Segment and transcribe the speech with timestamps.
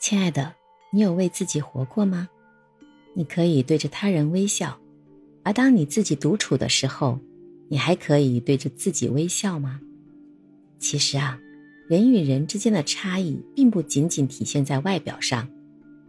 [0.00, 0.54] 亲爱的，
[0.90, 2.30] 你有为自己活过吗？
[3.12, 4.80] 你可以对着他人微笑，
[5.42, 7.20] 而当你自己独处的时候，
[7.68, 9.78] 你还可以对着自己微笑吗？
[10.78, 11.38] 其实啊，
[11.86, 15.46] 人与人之间的差异并不仅仅体现在外表上，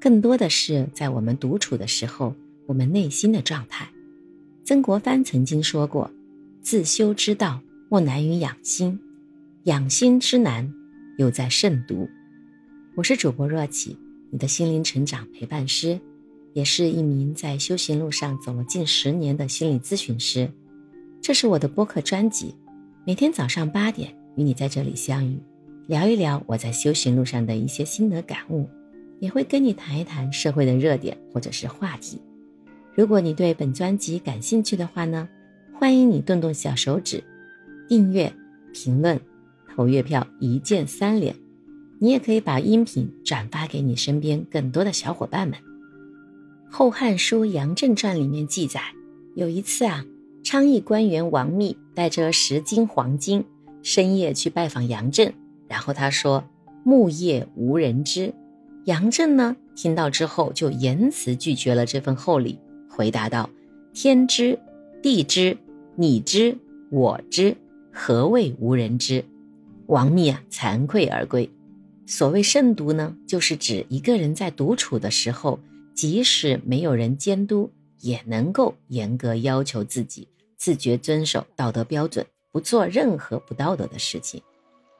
[0.00, 2.34] 更多的是在我们独处的时候，
[2.66, 3.88] 我们内心的状态。
[4.64, 6.10] 曾国藩曾经说过
[6.60, 8.98] ：“自修之道，莫难于养心；
[9.62, 10.74] 养心之难，
[11.18, 12.08] 又在慎独。”
[12.96, 13.94] 我是主播若琪，
[14.30, 16.00] 你的心灵成长陪伴师，
[16.54, 20.50] 也是一名在修行路上走了近十年的心理咨询师。
[21.20, 22.54] 这是我的播客专辑，
[23.06, 25.38] 每天早上八点与你在这里相遇，
[25.86, 28.66] 聊一聊我在修行路上的一些心得感悟，
[29.20, 32.18] 也会跟你谈一谈社会的热点或者是话题。
[32.94, 35.28] 如果你对本专辑感兴趣的话呢，
[35.74, 37.22] 欢迎你动动小手指，
[37.86, 38.32] 订阅、
[38.72, 39.20] 评论、
[39.74, 41.36] 投月票，一键三连。
[41.98, 45.58] 你也可以把音频转发给你身边更多的小伙伴们。
[46.68, 48.80] 《后汉书·杨震传》里面记载，
[49.34, 50.04] 有一次啊，
[50.44, 53.44] 昌邑官员王密带着十斤黄金，
[53.82, 55.32] 深夜去拜访杨震，
[55.68, 56.44] 然后他说
[56.84, 58.34] ：“木叶无人知。”
[58.84, 62.58] 杨震呢，听到之后就严词拒绝了这份厚礼，
[62.90, 63.48] 回答道
[63.94, 64.58] ：“天知，
[65.02, 65.56] 地知，
[65.94, 66.58] 你知，
[66.90, 67.56] 我知，
[67.92, 69.24] 何谓无人知？”
[69.86, 71.48] 王密啊，惭愧而归。
[72.06, 75.58] 所谓慎独呢，就是指一个人在独处的时候，
[75.94, 84.40] 即使没有人监督，也能够严格要求自己，自觉遵守道德标准，不做任何不道德的事情。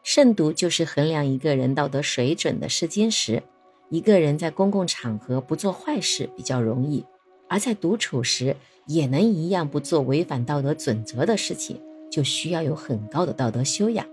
[0.03, 3.43] 慎独就是衡量一个人道德水准的试金石。
[3.89, 7.05] 一个人在公共场合不做坏事比较容易，
[7.49, 14.05] 而在独处时也能一样不做违反道德准则的事情，就需要有很高的道德修养。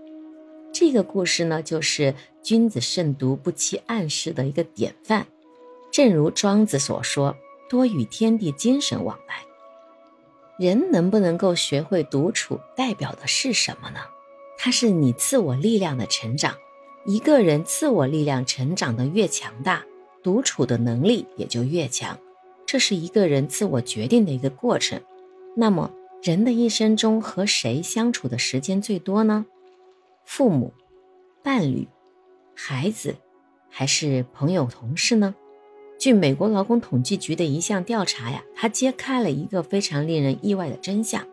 [0.74, 5.28] 这个故事呢，就是君子慎独、不欺暗室的一个典范。
[5.92, 7.36] 正如庄子所说
[7.70, 9.36] ：“多与天地精神往来。”
[10.58, 14.00] 人能不能够学会独处，代表的是什么呢？
[14.58, 16.56] 它是你自我力量的成长。
[17.06, 19.84] 一个人自我力量成长的越强大，
[20.24, 22.18] 独处的能力也就越强。
[22.66, 25.00] 这是一个人自我决定的一个过程。
[25.54, 29.46] 那么，人的一生中和谁相处的时间最多呢？
[30.24, 30.72] 父母、
[31.42, 31.86] 伴侣、
[32.54, 33.16] 孩子，
[33.70, 35.34] 还是朋友、同事呢？
[35.98, 41.24] 据美国劳工统计局的一项调查呀，它揭开了一个非常令人意外的真相。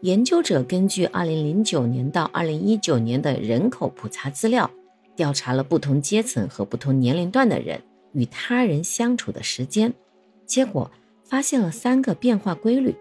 [0.00, 4.70] 研究者根据2009年到2019年的人口普查资料，
[5.14, 9.92] 调查了不同阶层和不同年龄段的人与他人相处的时间，
[10.46, 10.90] 结果
[11.24, 12.96] 发现了三个变化规律。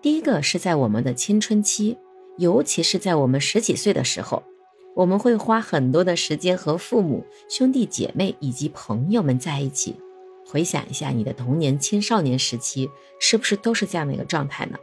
[0.00, 1.96] 第一个是在我们的青春期，
[2.36, 4.42] 尤其是在我们十几岁的时候。
[4.94, 9.94] 我们会花很多的时间和父母、兄弟姐妹以及朋友们在一起。
[10.44, 12.90] 回想一下你的童年、青少年时期，
[13.20, 14.78] 是不是都是这样的一个状态呢？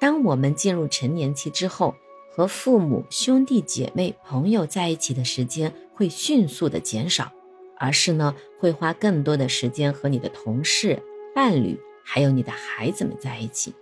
[0.00, 1.94] 当我们进入成年期之后，
[2.32, 7.30] 和父母、兄弟姐妹、朋友在一起的时间会迅速的减少，
[7.78, 11.00] 而是呢，会花更多的时间和你的同事、
[11.34, 13.72] 伴侣，还有你的孩子们在一起。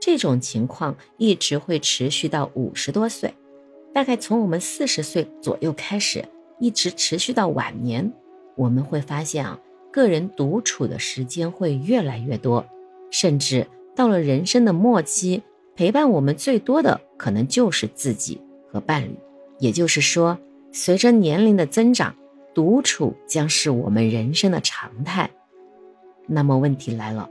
[0.00, 3.34] 这种情况一直会持续到五十多岁。
[3.92, 6.24] 大概从我们四十岁左右开始，
[6.58, 8.12] 一直持续到晚年，
[8.56, 9.58] 我们会发现啊，
[9.90, 12.64] 个人独处的时间会越来越多，
[13.10, 15.42] 甚至到了人生的末期，
[15.74, 18.40] 陪伴我们最多的可能就是自己
[18.70, 19.14] 和伴侣。
[19.58, 20.38] 也就是说，
[20.72, 22.14] 随着年龄的增长，
[22.54, 25.28] 独处将是我们人生的常态。
[26.26, 27.28] 那么问题来了，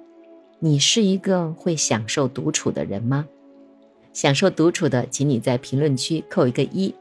[0.59, 3.25] 你是一个会享受独处的人吗？
[4.13, 6.93] 享受独处的，请你在评论区扣一个一；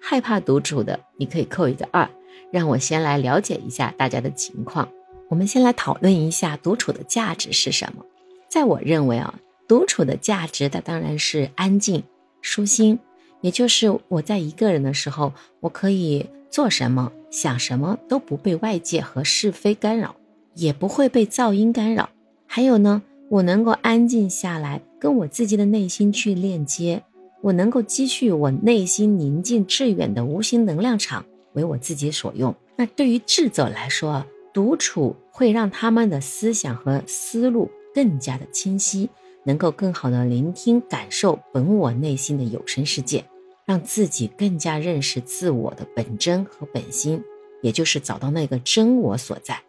[0.00, 2.08] 害怕独处的，你可以扣一个二。
[2.52, 4.88] 让我先来了解一下大家的情况。
[5.28, 8.04] 我们先来讨论一下独处的价值是什么。
[8.48, 9.34] 在我认为啊，
[9.66, 12.04] 独处的价值，它当然是安静、
[12.40, 12.98] 舒心，
[13.40, 20.14] 也就是我在一个人的时候，我可以做什么、想什么都不被外界和是非干扰，
[20.54, 22.08] 也不会被噪音干扰。
[22.46, 23.02] 还有呢？
[23.28, 27.00] 我能够安静下来，跟我自己的内心去链接，
[27.40, 32.52] 我能够积蓄我内心宁静致远的无形能量场，为我自己所用。
[32.74, 39.08] 那对于智者来说，独处会让他们的思想和思路更加的清晰，
[39.44, 43.24] 能够更好的聆听、感受本我内心的有声世界，
[43.64, 47.22] 让自己更加认识自我的本真和本心，
[47.62, 49.62] 也就是找到那个真我所在。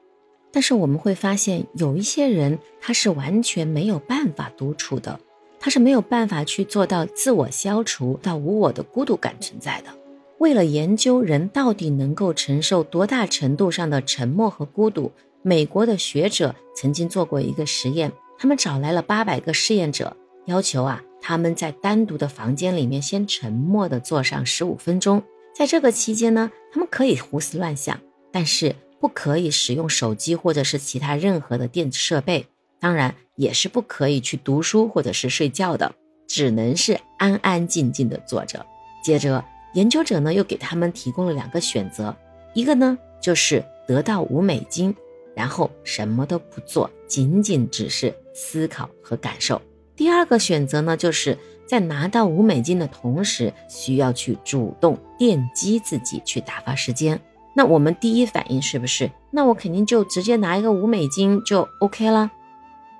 [0.51, 5.19] 但是我们会发现，有一些人他是完全没有办法独处的，
[5.67, 9.89] 他是没有办法去做到自我消除到无我的孤独感存在的。
[10.37, 15.11] 为了研究人到底能够承受多大程度上的沉默和孤独，
[15.41, 18.09] 美国的学者曾经做过一个实验。
[18.39, 20.15] 他们找来了八百个试验者，
[20.45, 25.21] 要求啊他们在单独的房间里面先沉默的坐上十五分钟。
[25.53, 27.99] 在这个期间呢，他们可以胡思乱想，
[28.31, 32.45] 但是不可以使用手机或者是其他任何的电子设备。
[32.79, 35.95] 当然，也是不可以去读书或者是睡觉的，
[36.27, 38.65] 只能是安安静静的坐着。
[39.01, 39.41] 接着。
[39.73, 42.15] 研究者呢，又给他们提供了两个选择，
[42.55, 44.95] 一个呢就是得到五美金，
[45.35, 49.61] 然后什么都不做，仅仅只是思考和感受；
[49.95, 51.37] 第二个选择呢，就是
[51.67, 57.19] 在拿到五美金的同时，需要去主动电击自己去打发时间。
[57.53, 59.11] 那我们第一反应是不是？
[59.29, 62.31] 那我肯定就直接拿一个五美金就 OK 了？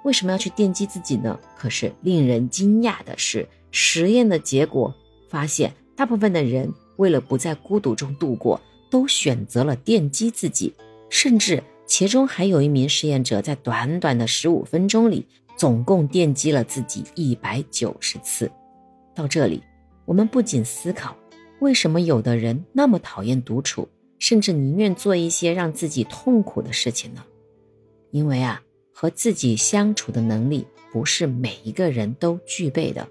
[0.08, 1.38] 为什么要去电击自己呢？
[1.58, 4.96] 可是令人惊讶的是，实验的结果
[5.28, 5.74] 发现。
[5.98, 10.74] 大部分的人为了不在孤独中度过，都选择了电击自己，
[11.10, 15.26] 甚至其中还有一名试验者在短短的十五分钟里，
[15.58, 18.50] 总共电击了自己一百九十次。
[19.14, 19.62] 到这里，
[20.06, 21.18] 我们不仅思考
[21.60, 23.90] 为什么有的人那么讨厌独处，
[24.20, 27.26] 甚至宁愿做一些让自己痛苦的事情呢？
[28.12, 28.62] 因为啊，
[29.00, 33.08] 和自己相处的能力不是每一个人都具备的。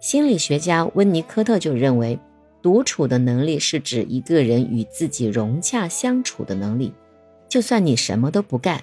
[0.00, 2.18] 心理学家温尼科特就认为，
[2.62, 6.94] 独处的能力是指一个人与自己融洽相处的能力。
[7.46, 8.82] 就算你什么都不干，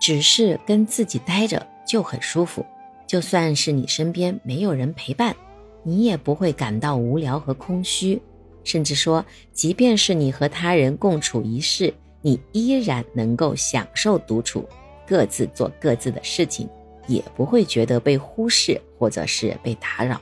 [0.00, 2.62] 只是跟自己待着就很舒服；
[3.04, 5.34] 就算是你身边没有人陪伴，
[5.82, 8.22] 你也不会感到无聊和空虚。
[8.62, 14.64] 甚至说，即便是你和他人共处一室，你依然能够享受独处，
[15.06, 16.68] 各自做各自的事情，
[17.06, 20.20] 也不会觉得被忽视或者是被打扰。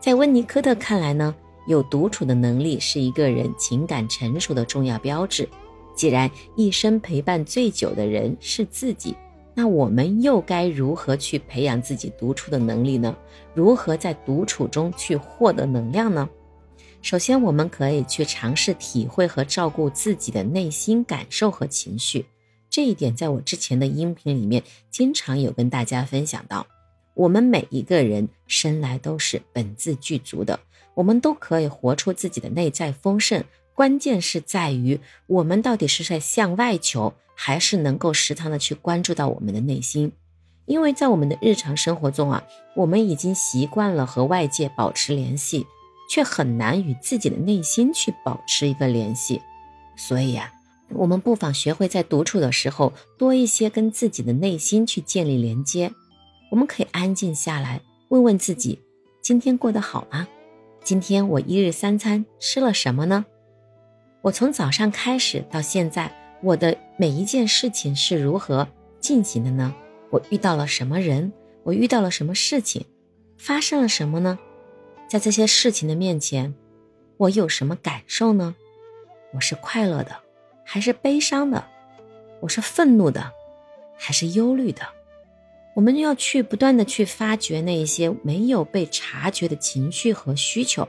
[0.00, 1.34] 在温尼科特看来呢，
[1.66, 5.48] 有独处的能力是一个人情感成熟的重要标志。
[5.94, 9.16] 既然一生陪伴最久的人是自己，
[9.52, 13.16] 那我们又该如何去培养自己独处的能力呢？
[13.52, 16.28] 如何在独处中去获得能量呢？
[17.02, 22.24] 首先，我们可以去尝试体会和照顾自己的内心感受和情绪。
[22.70, 26.66] 这一点在我之前的音频里面经常有跟大家分享到。
[27.14, 30.60] 我们每一个人生来都是本自具足的，
[30.94, 33.42] 我们都可以活出自己的内在丰盛。
[33.74, 40.12] 关键是在于我们到底是在向外求，还是能够时常的去关注到我们的内心。
[40.66, 42.44] 因为在我们的日常生活中啊，
[42.76, 45.66] 我们已经习惯了和外界保持联系，
[46.10, 49.40] 却很难与自己的内心去保持一个联系。
[49.96, 50.52] 所以啊，
[50.90, 55.92] 我们不妨学会在独处的时候，多一些跟自己的内心去建立连接。
[56.50, 58.80] 我们可以安静下来，问问自己：
[59.20, 60.26] 今天过得好吗？
[60.82, 63.26] 今天我一日三餐吃了什么呢？
[64.22, 66.10] 我从早上开始到现在，
[66.42, 68.66] 我的每一件事情是如何
[68.98, 69.74] 进行的呢？
[70.10, 71.30] 我遇到了什么人？
[71.64, 72.86] 我遇到了什么事情？
[73.36, 74.38] 发生了什么呢？
[75.06, 76.54] 在这些事情的面前，
[77.18, 78.54] 我有什么感受呢？
[79.34, 80.16] 我是快乐的，
[80.70, 81.64] 还是悲伤的？
[82.40, 83.32] 我是愤怒的，
[83.96, 84.82] 还是忧虑的？
[85.74, 90.86] 我们要去不断的去发掘那一些没有被察觉的情绪和需求，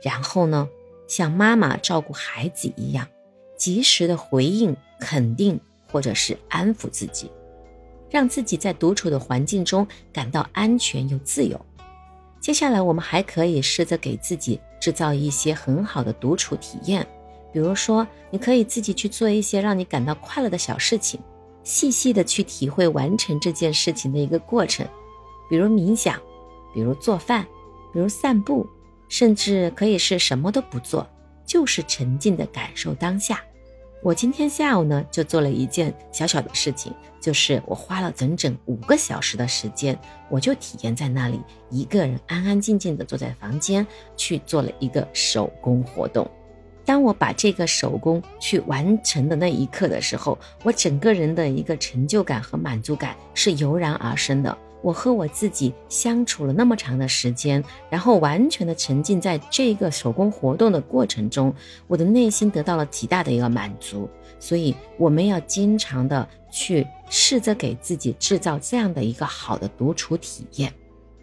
[0.00, 0.66] 然后呢，
[1.06, 3.06] 像妈妈照顾孩子一样，
[3.54, 5.60] 及时的回应、肯定
[5.92, 7.30] 或者是安抚自己，
[8.08, 11.60] 让自己在独处的环境中感到安全又自由。
[12.40, 17.06] 接下来，我们还可以试着给自己制造一些很好的独处体验，
[17.52, 21.20] 比如说，你可以自己去做一些让你感到快乐的小事情。
[21.64, 24.86] 细细的去体会完成这件事情的一个过程，
[25.50, 26.18] 比如冥想，
[26.72, 27.46] 比如做饭，
[27.92, 28.66] 比如散步，
[29.08, 31.06] 甚至可以是什么都不做，
[31.44, 33.42] 就是沉浸的感受当下。
[34.02, 39.98] 我今天下午呢，就做了一件小小的事情，就是我花了整整五个小时的时间，
[40.30, 41.38] 我就体验在那里
[41.68, 43.86] 一个人安安静静的坐在房间，
[44.16, 46.26] 去做了一个手工活动。
[46.88, 54.56] 当我把这个手工去完成的那一刻的时候，我整个人的一个成就感和满足感是油然而生的。
[54.80, 61.54] 我和我自己相处了那么长的时间，然后完全的沉浸在这个手工活动的过程中，
[61.88, 64.08] 我的内心得到了极大的一个满足。
[64.40, 70.72] 所以，我们要经常的去试着给自己制造这样的一个好的独处体验。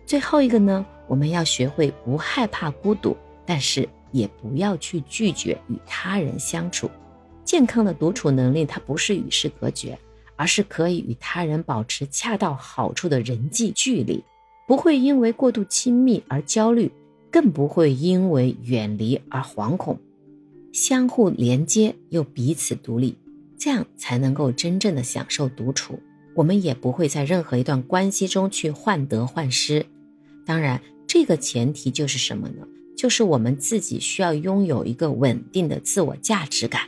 [0.05, 3.17] 最后一个呢，我们要学会不害怕孤独，
[3.47, 3.89] 但是。
[4.11, 6.89] 也不要去拒绝与他人相处。
[7.43, 9.97] 健康的独处能力，它不是与世隔绝，
[10.35, 14.23] 而是可以与他人保持恰到好处的人际距离，
[14.67, 16.91] 不会因为过度亲密而焦虑，
[17.31, 19.99] 更不会因为远离而惶恐。
[20.73, 23.15] 相互连接又彼此独立，
[23.57, 25.99] 这样才能够真正的享受独处。
[26.33, 29.85] 我们也不会在任何一段关系中去患得患失。
[30.45, 32.67] 当然，这个前提就是什么呢？
[32.95, 36.81] 就是我们自己需要拥有一个稳定的自我价值感，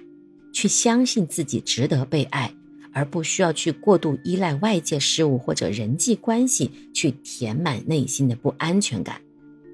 [0.54, 2.54] 去相信自己值得被爱，
[2.92, 9.22] 而不需要去过度依赖外界事物或者人际关系去填满内心的不安全感。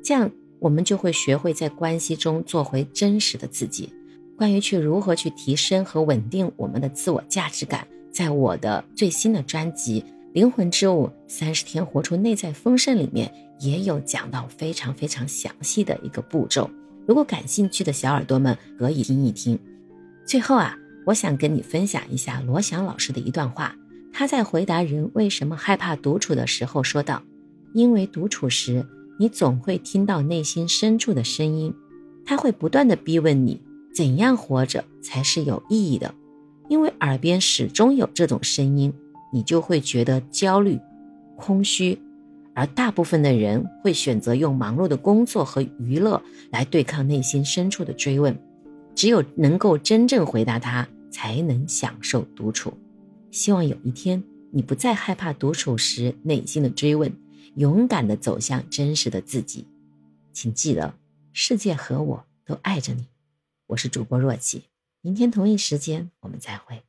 [0.04, 3.94] 这样，我们就会学会在关系中做回真实的自己。
[4.36, 10.02] 关于去如何去提升和稳定我们的自我价值感，在我的最新的专辑
[10.34, 16.68] 《灵魂之舞：三十天活出内在丰盛》里面，也有讲到非常非常详细的一个步骤。
[17.06, 19.60] 如果感兴趣的小耳朵们可以听一听。
[20.26, 20.76] 最后啊，
[21.06, 23.76] 我想跟你分享一下罗翔老师的一段话。
[24.12, 27.22] 他在回答人为什么害怕独处的时候说道
[27.76, 28.84] ：“因为独处时，
[29.20, 31.72] 你总会听到内心深处的声音，
[32.26, 33.62] 他会不断的逼问你。”
[33.94, 36.16] 怎样活着才是有意义的？
[36.70, 38.92] 因为耳边始终有这种声音，
[39.34, 40.80] 你就会觉得焦虑、
[41.36, 42.00] 空虚，
[42.54, 46.22] 而大部分的人会选择用忙碌的工作和娱乐
[46.52, 48.38] 来对抗内心深处的追问。
[48.94, 52.72] 只有能够真正回答他，才能享受独处。
[53.32, 57.12] 希望有一天你不再害怕独处时内心的追问，
[57.56, 59.68] 勇敢地走向真实的自己。
[60.32, 60.94] 请记得，
[61.32, 63.08] 世界和我都爱着你。
[63.66, 64.66] 我是主播若琪，
[65.02, 66.84] 明天同一时间我们再会。